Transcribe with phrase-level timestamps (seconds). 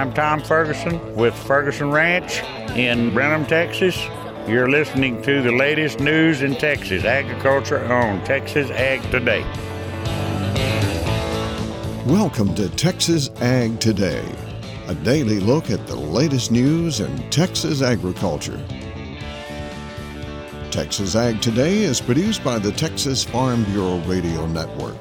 [0.00, 2.42] I'm Tom Ferguson with Ferguson Ranch
[2.74, 4.02] in Brenham, Texas.
[4.48, 9.42] You're listening to the latest news in Texas agriculture on Texas Ag Today.
[12.06, 14.24] Welcome to Texas Ag Today,
[14.86, 18.58] a daily look at the latest news in Texas agriculture.
[20.70, 24.96] Texas Ag Today is produced by the Texas Farm Bureau Radio Network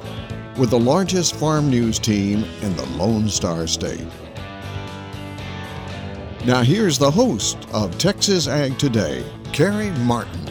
[0.57, 4.05] with the largest farm news team in the Lone Star State.
[6.46, 10.48] Now, here's the host of Texas Ag Today, Carey Martin.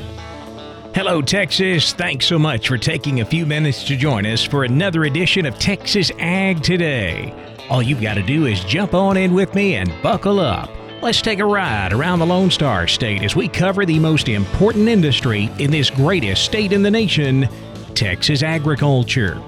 [0.94, 1.94] Hello, Texas.
[1.94, 5.58] Thanks so much for taking a few minutes to join us for another edition of
[5.58, 7.32] Texas Ag Today.
[7.70, 10.68] All you've got to do is jump on in with me and buckle up.
[11.00, 14.88] Let's take a ride around the Lone Star State as we cover the most important
[14.88, 17.48] industry in this greatest state in the nation,
[17.94, 19.42] Texas agriculture.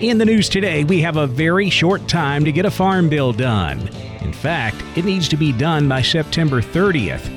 [0.00, 3.32] In the news today, we have a very short time to get a farm bill
[3.32, 3.88] done.
[4.20, 7.32] In fact, it needs to be done by September 30th.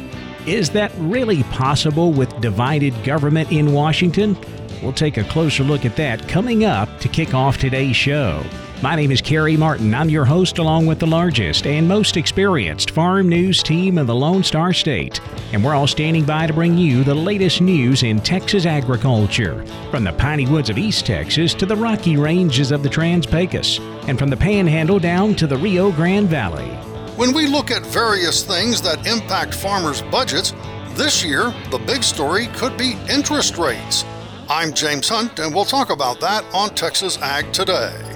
[0.46, 4.38] Is that really possible with divided government in Washington?
[4.84, 8.44] We'll take a closer look at that coming up to kick off today's show.
[8.82, 9.94] My name is Carey Martin.
[9.94, 14.16] I'm your host, along with the largest and most experienced farm news team in the
[14.16, 15.20] Lone Star State.
[15.52, 20.06] And we're all standing by to bring you the latest news in Texas agriculture, from
[20.06, 24.18] the piney woods of East Texas to the rocky ranges of the Trans Pecos, and
[24.18, 26.70] from the Panhandle down to the Rio Grande Valley.
[27.18, 30.54] When we look at various things that impact farmers' budgets,
[30.92, 34.06] this year the big story could be interest rates.
[34.48, 38.09] I'm James Hunt, and we'll talk about that on Texas Ag Today.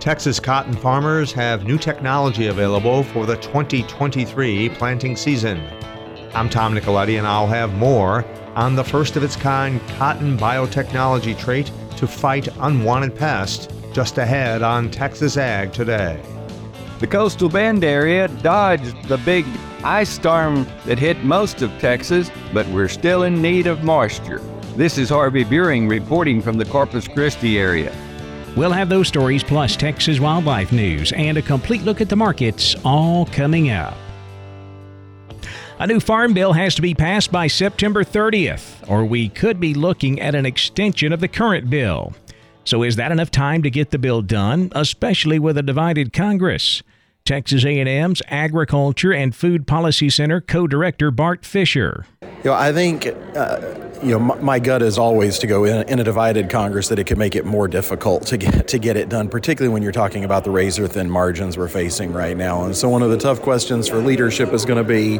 [0.00, 5.60] Texas cotton farmers have new technology available for the 2023 planting season.
[6.34, 8.24] I'm Tom Nicoletti, and I'll have more
[8.54, 14.62] on the first of its kind cotton biotechnology trait to fight unwanted pests just ahead
[14.62, 16.22] on Texas Ag today.
[17.00, 19.44] The coastal bend area dodged the big
[19.82, 24.40] ice storm that hit most of Texas, but we're still in need of moisture.
[24.76, 27.92] This is Harvey Buehring reporting from the Corpus Christi area.
[28.58, 32.74] We'll have those stories plus Texas wildlife news and a complete look at the markets
[32.84, 33.96] all coming up.
[35.78, 39.74] A new farm bill has to be passed by September 30th, or we could be
[39.74, 42.14] looking at an extension of the current bill.
[42.64, 46.82] So is that enough time to get the bill done, especially with a divided Congress?
[47.24, 52.06] Texas A&M's Agriculture and Food Policy Center co-director Bart Fischer.
[52.38, 55.88] You know, I think uh, you know, my, my, gut is always to go in,
[55.88, 58.96] in, a divided Congress that it could make it more difficult to get to get
[58.96, 62.64] it done, particularly when you're talking about the razor thin margins we're facing right now.
[62.64, 65.18] And so, one of the tough questions for leadership is going to be,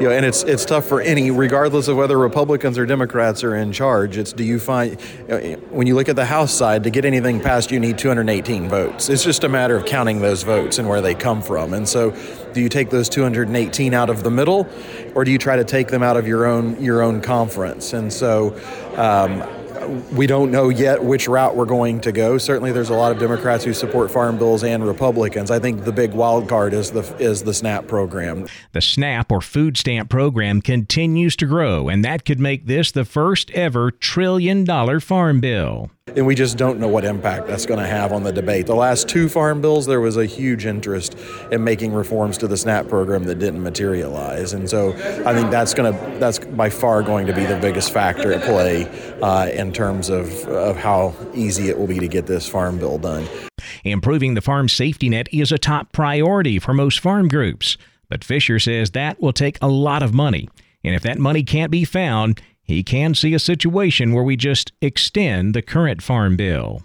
[0.00, 3.54] you know, and it's it's tough for any, regardless of whether Republicans or Democrats are
[3.54, 4.16] in charge.
[4.16, 5.38] It's do you find know,
[5.70, 9.08] when you look at the House side to get anything passed, you need 218 votes.
[9.08, 11.72] It's just a matter of counting those votes and where they come from.
[11.72, 12.10] And so,
[12.52, 14.68] do you take those 218 out of the middle,
[15.14, 17.92] or do you try to take them out of your own your own conference?
[17.92, 18.56] And so.
[18.96, 19.63] Um,
[20.12, 22.38] we don't know yet which route we're going to go.
[22.38, 25.50] Certainly, there's a lot of Democrats who support farm bills and Republicans.
[25.50, 28.46] I think the big wild card is the is the SNAP program.
[28.72, 33.04] The SNAP or food stamp program continues to grow, and that could make this the
[33.04, 37.80] first ever trillion dollar farm bill and we just don't know what impact that's going
[37.80, 38.66] to have on the debate.
[38.66, 41.16] The last two farm bills, there was a huge interest
[41.50, 44.92] in making reforms to the SNAP program that didn't materialize, and so
[45.24, 48.42] I think that's going to that's by far going to be the biggest factor at
[48.42, 48.84] play
[49.22, 52.98] uh, in terms of of how easy it will be to get this farm bill
[52.98, 53.26] done.
[53.84, 57.76] Improving the farm safety net is a top priority for most farm groups,
[58.08, 60.48] but Fischer says that will take a lot of money,
[60.82, 64.72] and if that money can't be found, he can see a situation where we just
[64.80, 66.82] extend the current farm bill.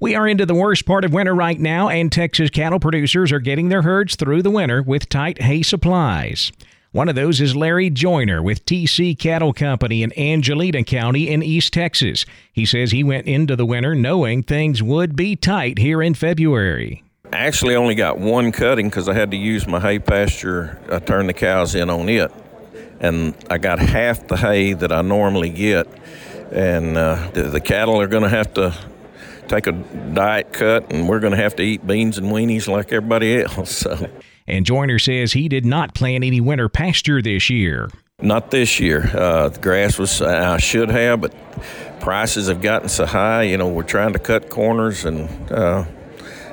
[0.00, 3.40] We are into the worst part of winter right now, and Texas cattle producers are
[3.40, 6.50] getting their herds through the winter with tight hay supplies.
[6.92, 11.72] One of those is Larry Joyner with TC Cattle Company in Angelina County in East
[11.72, 12.26] Texas.
[12.52, 17.04] He says he went into the winter knowing things would be tight here in February.
[17.32, 20.80] I actually only got one cutting because I had to use my hay pasture.
[20.90, 22.32] I turned the cows in on it
[22.98, 25.86] and I got half the hay that I normally get.
[26.50, 28.76] And uh, the, the cattle are going to have to
[29.46, 32.92] take a diet cut, and we're going to have to eat beans and weenies like
[32.92, 33.86] everybody else.
[33.90, 34.08] So.
[34.50, 37.88] And Joyner says he did not plan any winter pasture this year.
[38.20, 39.08] Not this year.
[39.14, 41.32] Uh, the grass was I should have, but
[42.00, 43.44] prices have gotten so high.
[43.44, 45.84] You know, we're trying to cut corners, and uh,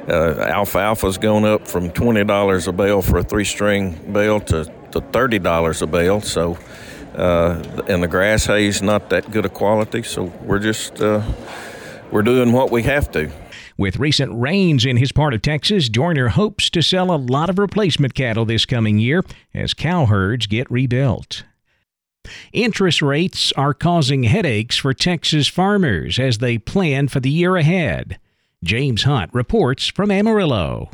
[0.08, 5.02] uh, alfalfa's gone up from twenty dollars a bale for a three-string bale to to
[5.02, 6.22] thirty dollars a bale.
[6.22, 6.58] So,
[7.16, 10.04] uh, and the grass hay is not that good a quality.
[10.04, 11.24] So we're just uh,
[12.12, 13.32] we're doing what we have to.
[13.78, 17.60] With recent rains in his part of Texas, Joyner hopes to sell a lot of
[17.60, 21.44] replacement cattle this coming year as cow herds get rebuilt.
[22.52, 28.20] Interest rates are causing headaches for Texas farmers as they plan for the year ahead.
[28.64, 30.90] James Hunt reports from Amarillo.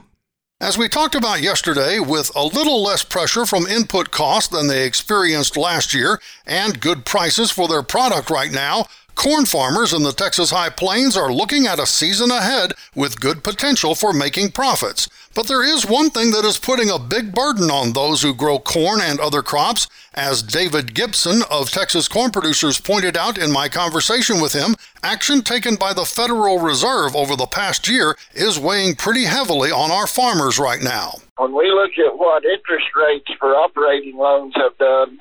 [0.59, 4.85] As we talked about yesterday, with a little less pressure from input costs than they
[4.85, 10.11] experienced last year and good prices for their product right now, corn farmers in the
[10.11, 15.07] Texas High Plains are looking at a season ahead with good potential for making profits.
[15.35, 18.59] But there is one thing that is putting a big burden on those who grow
[18.59, 19.87] corn and other crops.
[20.13, 25.41] As David Gibson of Texas Corn Producers pointed out in my conversation with him, action
[25.41, 30.05] taken by the Federal Reserve over the past year is weighing pretty heavily on our
[30.05, 31.13] farmers right now.
[31.37, 35.17] When we look at what interest rates for operating loans have done,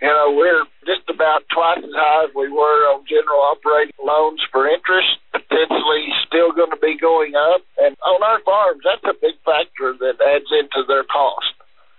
[0.00, 4.44] you know, we're just about twice as high as we were on general operating loans
[4.52, 7.64] for interest, potentially still going to be going up.
[7.80, 11.56] And on our farms, that's a big factor that adds into their cost.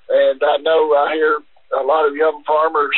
[0.10, 1.42] And I know I hear
[1.74, 2.96] a lot of young farmers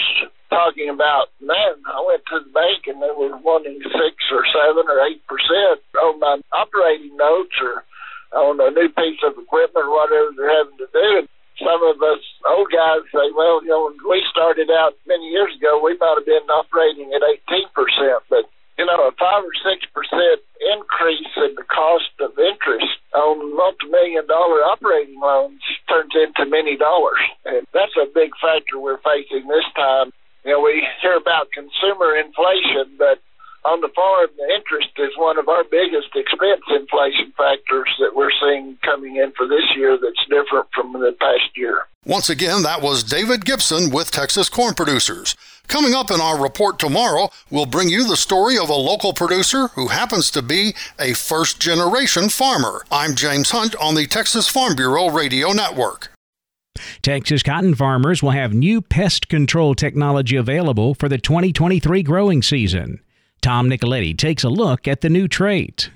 [0.50, 4.84] talking about, man, I went to the bank and they were wanting six or seven
[4.90, 7.86] or eight percent on my operating notes or
[8.36, 11.28] on a new piece of equipment or whatever they're having to do.
[11.59, 15.51] Some of us old guys say, well, you know, when we started out many years
[15.56, 17.67] ago, we might have been operating at 18%,
[18.29, 18.47] but,
[18.79, 19.75] you know, a 5 or 6%
[20.73, 27.19] increase in the cost of interest on multi-million dollar operating loans turns into many dollars.
[27.45, 30.12] And that's a big factor we're facing this time.
[30.45, 33.19] You know, we hear about consumer inflation, but
[33.65, 38.31] on the farm, the interest is one of our biggest expense inflation factors that we're
[38.41, 41.85] seeing coming in for this year that's different from the past year.
[42.06, 45.35] Once again, that was David Gibson with Texas Corn Producers.
[45.67, 49.67] Coming up in our report tomorrow, we'll bring you the story of a local producer
[49.69, 52.85] who happens to be a first generation farmer.
[52.91, 56.12] I'm James Hunt on the Texas Farm Bureau Radio Network.
[57.01, 63.01] Texas cotton farmers will have new pest control technology available for the 2023 growing season.
[63.41, 65.89] Tom Nicoletti takes a look at the new trait.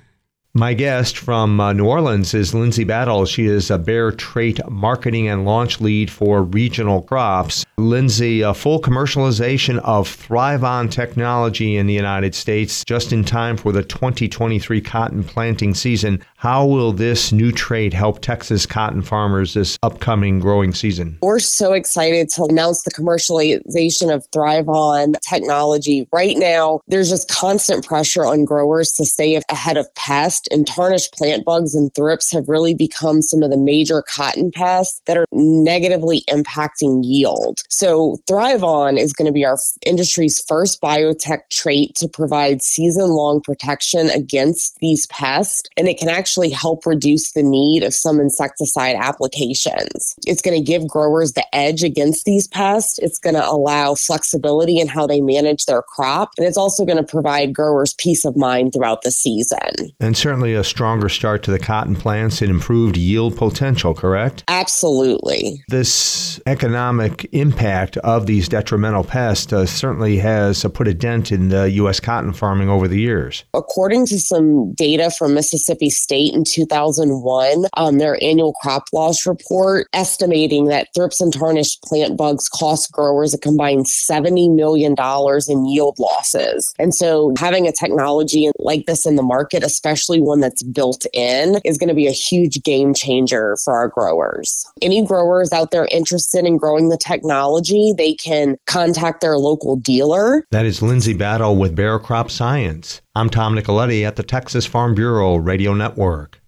[0.56, 3.26] My guest from uh, New Orleans is Lindsay Battle.
[3.26, 7.66] She is a Bayer Trait Marketing and Launch Lead for Regional Crops.
[7.78, 13.72] Lindsay, a full commercialization of ThryvOn technology in the United States just in time for
[13.72, 16.24] the 2023 cotton planting season.
[16.44, 21.18] How will this new trait help Texas cotton farmers this upcoming growing season?
[21.22, 26.06] We're so excited to announce the commercialization of ThryvOn technology.
[26.12, 31.14] Right now, there's just constant pressure on growers to stay ahead of pests, and tarnished
[31.14, 35.28] plant bugs and thrips have really become some of the major cotton pests that are
[35.32, 37.60] negatively impacting yield.
[37.70, 44.10] So ThryvOn is going to be our industry's first biotech trait to provide season-long protection
[44.10, 50.16] against these pests, and it can actually help reduce the need of some insecticide applications.
[50.26, 53.00] It's going to give growers the edge against these pests.
[53.00, 56.98] It's going to allow flexibility in how they manage their crop, and it's also going
[56.98, 59.94] to provide growers peace of mind throughout the season.
[60.00, 64.44] And certainly a stronger start to the cotton plants and improved yield potential, correct?
[64.48, 65.64] Absolutely.
[65.68, 71.32] This economic impact impact of these detrimental pests uh, certainly has uh, put a dent
[71.32, 72.00] in the U.S.
[72.00, 73.44] cotton farming over the years.
[73.54, 79.88] According to some data from Mississippi State in 2001, um, their annual crop loss report
[79.94, 84.96] estimating that thrips and tarnished plant bugs cost growers a combined $70 million
[85.48, 86.74] in yield losses.
[86.78, 91.60] And so having a technology like this in the market, especially one that's built in,
[91.66, 94.66] is going to be a huge game changer for our growers.
[94.82, 99.76] Any growers out there interested in growing the technology, technology, they can contact their local
[99.76, 100.46] dealer.
[100.52, 103.02] That is Lindsay Battle with Bayer Crop Science.
[103.16, 106.42] I'm Tom Nicoletti at the Texas Farm Bureau Radio Network.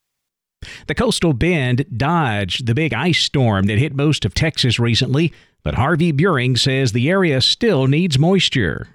[0.87, 5.31] The coastal bend dodged the big ice storm that hit most of Texas recently,
[5.63, 8.87] but Harvey Buehring says the area still needs moisture.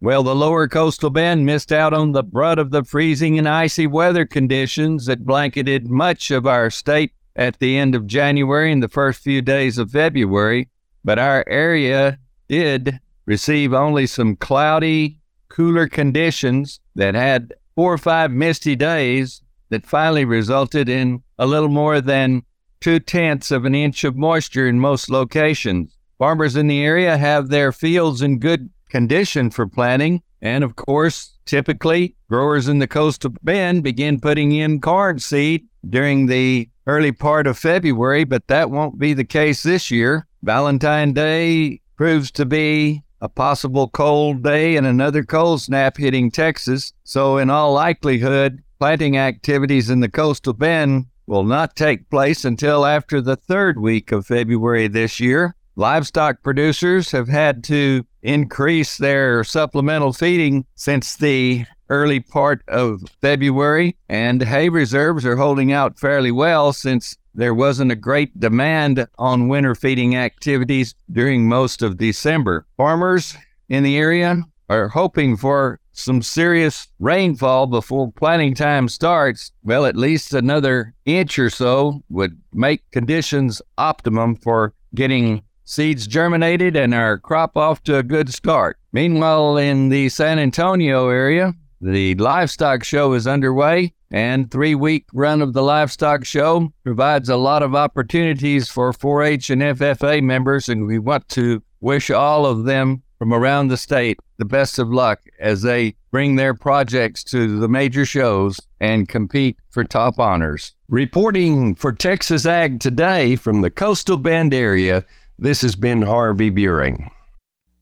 [0.00, 3.86] Well, the lower coastal bend missed out on the brunt of the freezing and icy
[3.86, 8.88] weather conditions that blanketed much of our state at the end of January and the
[8.88, 10.68] first few days of February
[11.06, 12.18] but our area
[12.48, 19.86] did receive only some cloudy, cooler conditions that had four or five misty days that
[19.86, 22.42] finally resulted in a little more than
[22.80, 25.96] two tenths of an inch of moisture in most locations.
[26.18, 31.36] Farmers in the area have their fields in good condition for planting, and of course,
[31.44, 37.46] typically, growers in the coastal bend begin putting in corn seed during the early part
[37.46, 40.26] of February, but that won't be the case this year.
[40.42, 46.92] Valentine Day proves to be a possible cold day and another cold snap hitting Texas.
[47.04, 52.86] So, in all likelihood, planting activities in the coastal bend will not take place until
[52.86, 55.54] after the third week of February this year.
[55.76, 63.96] Livestock producers have had to increase their supplemental feeding since the early part of February,
[64.08, 69.48] and hay reserves are holding out fairly well since there wasn't a great demand on
[69.48, 72.66] winter feeding activities during most of December.
[72.76, 73.36] Farmers
[73.68, 79.96] in the area are hoping for some serious rainfall before planting time starts, well, at
[79.96, 87.18] least another inch or so would make conditions optimum for getting seeds germinated and our
[87.18, 88.78] crop off to a good start.
[88.92, 95.42] Meanwhile, in the San Antonio area, the livestock show is underway and three week run
[95.42, 100.86] of the livestock show provides a lot of opportunities for 4-H and FFA members and
[100.86, 105.20] we want to wish all of them from around the state the best of luck
[105.40, 110.72] as they bring their projects to the major shows and compete for top honors.
[110.88, 115.04] Reporting for Texas Ag Today from the Coastal Bend area,
[115.38, 117.10] this has been Harvey Buehring.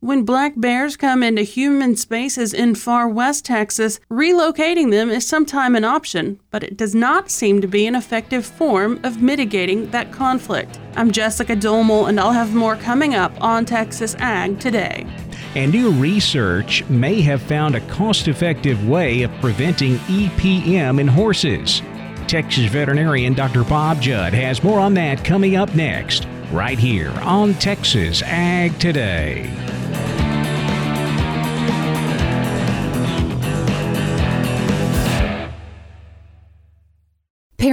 [0.05, 5.79] When black bears come into human spaces in far west Texas, relocating them is sometimes
[5.79, 10.13] an option, but it does not seem to be an effective form of mitigating that
[10.13, 10.79] conflict.
[10.95, 15.07] I'm Jessica Domel, and I'll have more coming up on Texas Ag today.
[15.55, 21.81] And new research may have found a cost effective way of preventing EPM in horses.
[22.27, 23.65] Texas veterinarian Dr.
[23.65, 29.64] Bob Judd has more on that coming up next, right here on Texas Ag Today.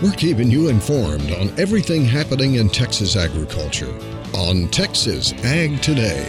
[0.00, 3.92] We're keeping you informed on everything happening in Texas agriculture
[4.32, 6.24] on Texas Ag Today.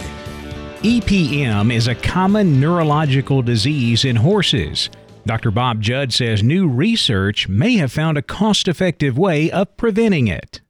[0.82, 4.90] EPM is a common neurological disease in horses.
[5.24, 5.52] Dr.
[5.52, 10.62] Bob Judd says new research may have found a cost effective way of preventing it.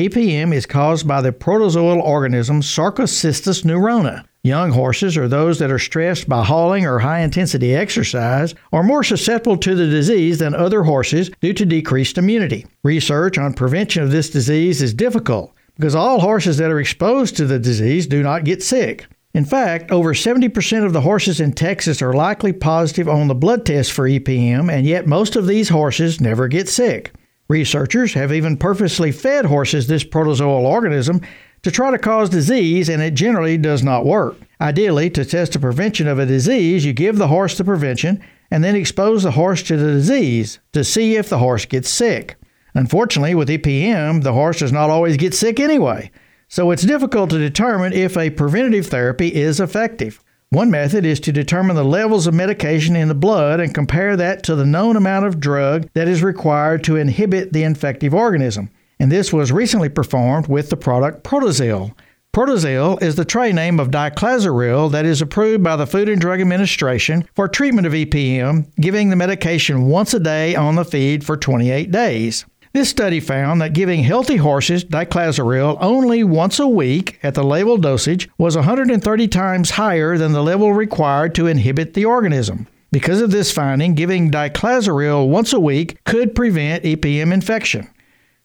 [0.00, 4.26] EPM is caused by the protozoal organism Sarcocystis neurona.
[4.44, 9.02] Young horses or those that are stressed by hauling or high intensity exercise are more
[9.02, 12.66] susceptible to the disease than other horses due to decreased immunity.
[12.82, 17.46] Research on prevention of this disease is difficult because all horses that are exposed to
[17.46, 19.06] the disease do not get sick.
[19.32, 23.64] In fact, over 70% of the horses in Texas are likely positive on the blood
[23.64, 27.14] test for EPM, and yet most of these horses never get sick.
[27.48, 31.22] Researchers have even purposely fed horses this protozoal organism
[31.64, 34.36] to try to cause disease, and it generally does not work.
[34.60, 38.62] Ideally, to test the prevention of a disease, you give the horse the prevention and
[38.62, 42.36] then expose the horse to the disease to see if the horse gets sick.
[42.74, 46.10] Unfortunately, with EPM, the horse does not always get sick anyway,
[46.48, 50.22] so it's difficult to determine if a preventative therapy is effective.
[50.50, 54.42] One method is to determine the levels of medication in the blood and compare that
[54.44, 58.70] to the known amount of drug that is required to inhibit the infective organism.
[59.04, 61.94] And this was recently performed with the product Protazil.
[62.32, 66.40] Protazil is the trade name of diclazuril that is approved by the Food and Drug
[66.40, 71.36] Administration for treatment of EPM, giving the medication once a day on the feed for
[71.36, 72.46] 28 days.
[72.72, 77.76] This study found that giving healthy horses diclazuril only once a week at the label
[77.76, 82.68] dosage was 130 times higher than the level required to inhibit the organism.
[82.90, 87.90] Because of this finding, giving diclazuril once a week could prevent EPM infection.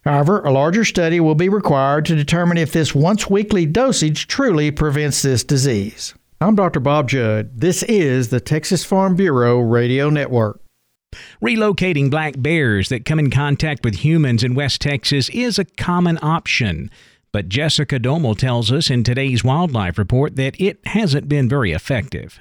[0.04, 4.70] However, a larger study will be required to determine if this once weekly dosage truly
[4.70, 6.14] prevents this disease.
[6.40, 6.80] I'm Dr.
[6.80, 7.60] Bob Judd.
[7.60, 10.60] This is the Texas Farm Bureau Radio Network.
[11.42, 16.18] Relocating black bears that come in contact with humans in West Texas is a common
[16.22, 16.90] option.
[17.32, 22.40] But Jessica Domel tells us in today's wildlife report that it hasn't been very effective.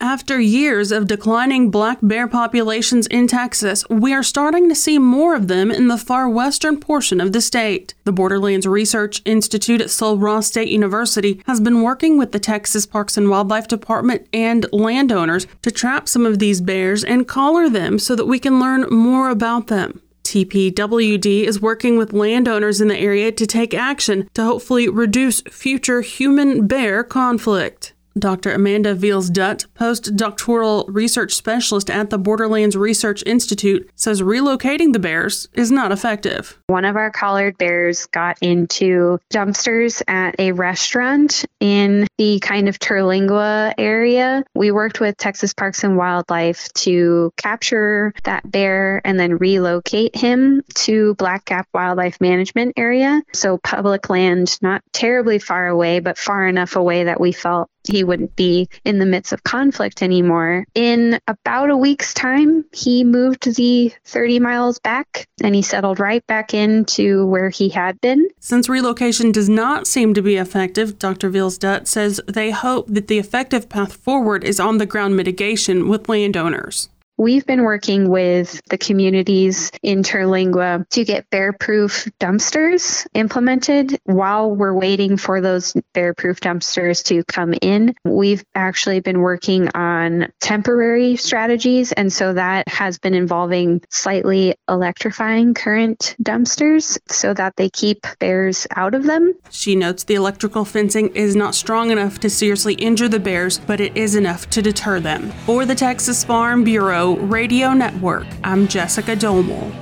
[0.00, 5.34] After years of declining black bear populations in Texas, we are starting to see more
[5.34, 7.94] of them in the far western portion of the state.
[8.04, 12.86] The Borderlands Research Institute at Sul Ross State University has been working with the Texas
[12.86, 17.98] Parks and Wildlife Department and landowners to trap some of these bears and collar them
[17.98, 20.00] so that we can learn more about them.
[20.24, 26.00] TPWD is working with landowners in the area to take action to hopefully reduce future
[26.00, 27.93] human bear conflict.
[28.18, 28.52] Dr.
[28.52, 35.48] Amanda Veals Dutt, postdoctoral research specialist at the Borderlands Research Institute, says relocating the bears
[35.54, 36.58] is not effective.
[36.68, 42.78] One of our collared bears got into dumpsters at a restaurant in the kind of
[42.78, 44.44] Terlingua area.
[44.54, 50.62] We worked with Texas Parks and Wildlife to capture that bear and then relocate him
[50.74, 53.22] to Black Gap Wildlife Management area.
[53.32, 58.04] So public land, not terribly far away, but far enough away that we felt he
[58.04, 60.66] wouldn't be in the midst of conflict anymore.
[60.74, 66.26] In about a week's time, he moved the 30 miles back and he settled right
[66.26, 68.28] back into where he had been.
[68.40, 71.30] Since relocation does not seem to be effective, Dr.
[71.30, 76.08] Vilsdut says they hope that the effective path forward is on the ground mitigation with
[76.08, 76.88] landowners.
[77.16, 84.50] We've been working with the communities in Terlingua to get bear proof dumpsters implemented while
[84.50, 87.94] we're waiting for those bear proof dumpsters to come in.
[88.04, 95.54] We've actually been working on temporary strategies, and so that has been involving slightly electrifying
[95.54, 99.34] current dumpsters so that they keep bears out of them.
[99.50, 103.80] She notes the electrical fencing is not strong enough to seriously injure the bears, but
[103.80, 105.30] it is enough to deter them.
[105.46, 108.26] For the Texas Farm Bureau, Radio Network.
[108.42, 109.72] I'm Jessica Domel.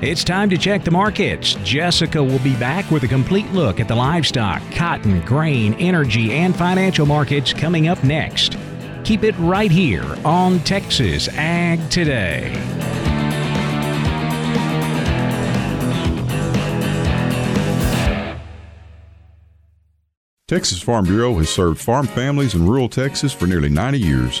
[0.00, 1.54] It's time to check the markets.
[1.64, 6.54] Jessica will be back with a complete look at the livestock, cotton, grain, energy, and
[6.56, 8.56] financial markets coming up next.
[9.02, 12.52] Keep it right here on Texas Ag Today.
[20.46, 24.40] Texas Farm Bureau has served farm families in rural Texas for nearly 90 years.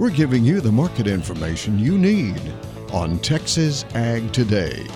[0.00, 2.40] We're giving you the market information you need
[2.90, 4.86] on Texas Ag Today.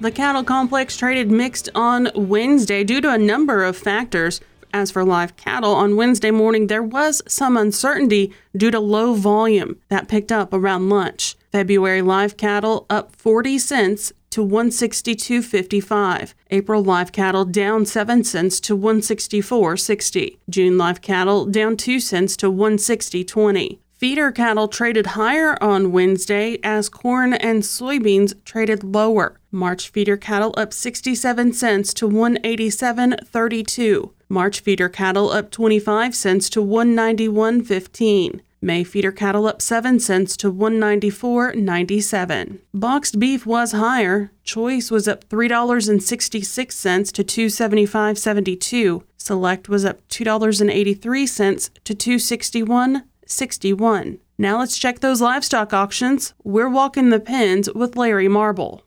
[0.00, 4.40] The cattle complex traded mixed on Wednesday due to a number of factors.
[4.74, 9.76] As for live cattle, on Wednesday morning there was some uncertainty due to low volume
[9.88, 11.36] that picked up around lunch.
[11.52, 16.34] February live cattle up 40 cents to 162.55.
[16.50, 20.38] April live cattle down 7 cents to 164.60.
[20.50, 23.78] June live cattle down 2 cents to 160.20.
[23.98, 29.40] Feeder cattle traded higher on Wednesday as corn and soybeans traded lower.
[29.50, 34.10] March feeder cattle up 67 cents to 187.32.
[34.28, 38.40] March feeder cattle up 25 cents to 191.15.
[38.60, 42.58] May feeder cattle up 7 cents to 194.97.
[42.72, 44.30] Boxed beef was higher.
[44.44, 49.02] Choice was up $3.66 to 275.72.
[49.16, 54.18] Select was up $2.83 to 261 61.
[54.38, 56.34] Now let's check those livestock auctions.
[56.42, 58.82] We're walking the pens with Larry Marble.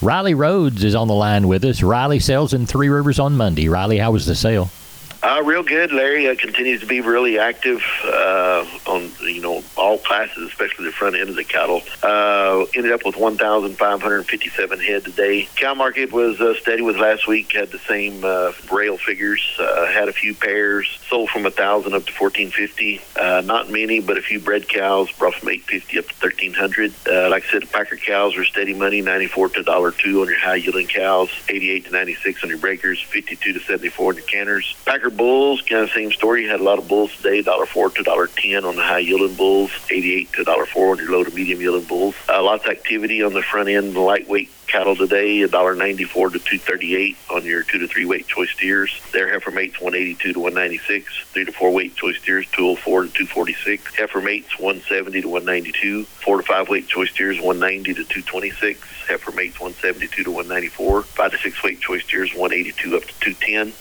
[0.00, 1.82] Riley Rhodes is on the line with us.
[1.82, 3.68] Riley sells in Three Rivers on Monday.
[3.68, 4.70] Riley, how was the sale?
[5.22, 5.92] Uh, real good.
[5.92, 10.92] Larry uh, continues to be really active uh, on you know all classes, especially the
[10.92, 11.80] front end of the cattle.
[12.02, 15.48] Uh, ended up with 1,557 head today.
[15.54, 17.52] Cow market was uh, steady with last week.
[17.52, 19.40] Had the same uh, rail figures.
[19.58, 23.00] Had a few pairs sold from a thousand up to 1,450.
[23.14, 26.92] Uh, not many, but a few bred cows brought from 850 up to 1,300.
[27.06, 30.38] Uh, like I said, packer cows are steady money, 94 to dollar two on your
[30.38, 34.74] high yielding cows, 88 to 96 on your breakers, 52 to 74 on your canners.
[34.84, 36.44] Packer bulls, kind of same story.
[36.44, 38.98] You had a lot of bulls today, dollar four to dollar ten on the high
[38.98, 42.14] yielding bulls, eighty eight to dollar four on your low to medium yielding bulls.
[42.28, 46.04] Uh, lots of activity on the front end, the lightweight cattle today, a dollar ninety
[46.04, 48.90] four to two thirty eight on your two to three weight choice steers.
[49.12, 52.16] Their heifer mates one eighty two to one ninety six, three to four weight choice
[52.16, 53.94] steers two oh four to two forty six.
[53.94, 57.58] Heifer mates one seventy to one ninety two, four to five weight choice steers one
[57.58, 58.80] ninety to two twenty six.
[59.06, 62.32] Heifer mates one seventy two to one ninety four, five to six weight choice steers
[62.34, 63.74] one eighty two up to two ten.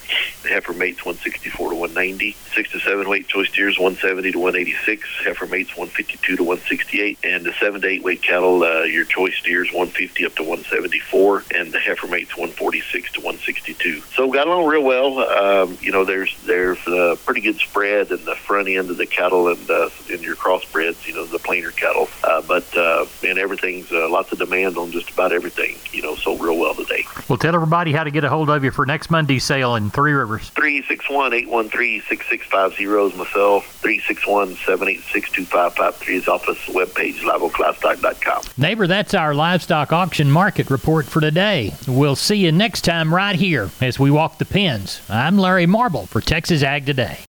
[0.43, 4.33] Heifer mates one sixty four to 190, six to seven weight choice steers one seventy
[4.33, 5.07] to one eighty six.
[5.23, 8.21] Heifer mates one fifty two to one sixty eight, and the seven to eight weight
[8.21, 10.91] cattle, uh, your choice steers one fifty up to one seventy.
[11.01, 14.01] 74, and the heifer mates 146 to 162.
[14.15, 15.19] So got along real well.
[15.19, 19.05] Um, you know, there's there's a pretty good spread in the front end of the
[19.05, 21.05] cattle and uh, in your crossbreds.
[21.07, 22.09] You know, the plainer cattle.
[22.23, 25.77] Uh, but uh, man, everything's uh, lots of demand on just about everything.
[25.91, 27.05] You know, sold real well today.
[27.27, 29.89] Well, tell everybody how to get a hold of you for next Monday's sale in
[29.91, 30.49] Three Rivers.
[30.49, 33.65] 361 813 6650 is myself.
[33.81, 38.43] 361 786 2553 is office webpage, liveoaklivestock.com.
[38.57, 41.73] Neighbor, that's our livestock auction market report for today.
[41.87, 45.01] We'll see you next time right here as we walk the pens.
[45.09, 47.19] I'm Larry Marble for Texas Ag Today.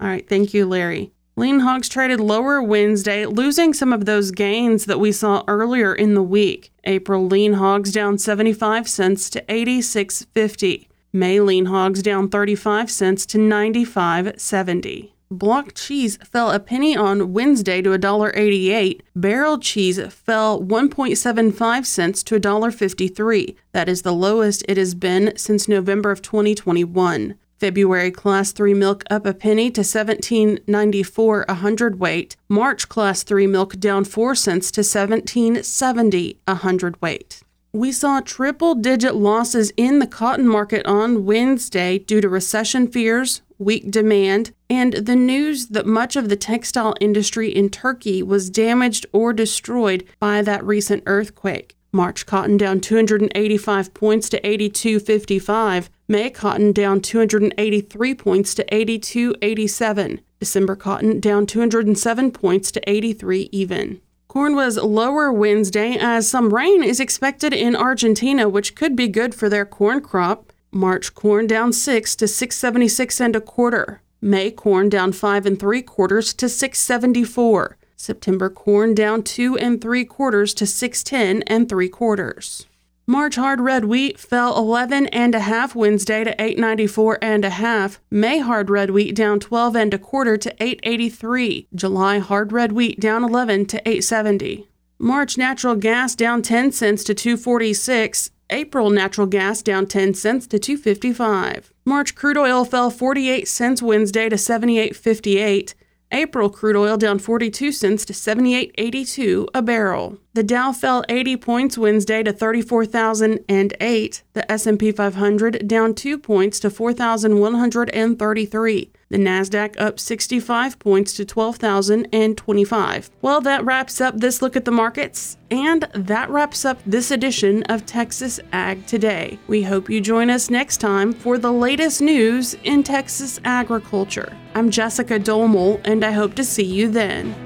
[0.00, 1.12] All right, thank you, Larry.
[1.38, 6.14] Lean hogs traded lower Wednesday, losing some of those gains that we saw earlier in
[6.14, 6.72] the week.
[6.84, 10.86] April lean hogs down 75 cents to 86.50.
[11.12, 15.12] May lean hogs down 35 cents to 95.70.
[15.30, 19.00] Block cheese fell a penny on Wednesday to $1.88.
[19.16, 23.56] Barrel cheese fell 1.75 cents to $1.53.
[23.72, 27.34] That is the lowest it has been since November of 2021.
[27.58, 32.36] February class 3 milk up a penny to 17.94 a hundredweight.
[32.48, 37.42] March class 3 milk down 4 cents to 17.70 a hundredweight.
[37.72, 43.42] We saw triple digit losses in the cotton market on Wednesday due to recession fears,
[43.58, 49.06] weak demand, and the news that much of the textile industry in Turkey was damaged
[49.12, 51.76] or destroyed by that recent earthquake.
[51.92, 55.88] March cotton down 285 points to 82.55.
[56.08, 60.20] May cotton down 283 points to 82.87.
[60.38, 64.00] December cotton down 207 points to 83 even.
[64.28, 69.34] Corn was lower Wednesday as some rain is expected in Argentina, which could be good
[69.34, 70.52] for their corn crop.
[70.70, 74.02] March corn down 6 to 676 and a quarter.
[74.20, 77.76] May corn down 5 and 3 quarters to 674.
[77.96, 82.66] September corn down 2 and 3 quarters to 610 and 3 quarters.
[83.08, 88.00] March hard red wheat fell 11 and a half Wednesday to 894 and a half.
[88.10, 91.68] May hard red wheat down 12 and a quarter to 883.
[91.72, 94.66] July hard red wheat down 11 to 870.
[94.98, 98.30] March natural gas down 10 cents to 246.
[98.50, 101.72] April natural gas down 10 cents to 255.
[101.88, 105.74] March crude oil fell 48 cents Wednesday to 78.58.
[106.10, 110.18] April crude oil down 42 cents to 78.82 a barrel.
[110.36, 114.22] The Dow fell 80 points Wednesday to 34,008.
[114.34, 118.90] The S&P 500 down 2 points to 4,133.
[119.08, 123.10] The Nasdaq up 65 points to 12,025.
[123.22, 127.62] Well, that wraps up this look at the markets and that wraps up this edition
[127.62, 129.38] of Texas Ag Today.
[129.46, 134.36] We hope you join us next time for the latest news in Texas agriculture.
[134.54, 137.45] I'm Jessica Domel and I hope to see you then.